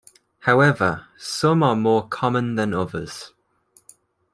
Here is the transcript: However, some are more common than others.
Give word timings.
However, 0.39 1.05
some 1.19 1.61
are 1.61 1.75
more 1.75 2.07
common 2.07 2.55
than 2.55 2.73
others. 2.73 3.33